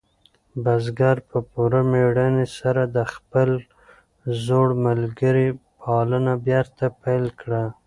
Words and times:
بزګر 0.63 1.17
په 1.29 1.37
پوره 1.51 1.81
مېړانې 1.91 2.47
سره 2.59 2.81
د 2.95 2.97
خپل 3.13 3.49
زوړ 4.45 4.67
ملګري 4.85 5.47
پالنه 5.81 6.33
بېرته 6.47 6.85
پیل 7.03 7.25
کړه. 7.41 7.63